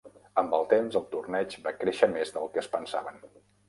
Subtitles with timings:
[0.41, 3.27] Amb el temps, el torneig va créixer més del que es pensaven.